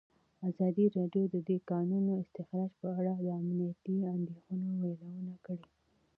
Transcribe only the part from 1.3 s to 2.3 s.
د د کانونو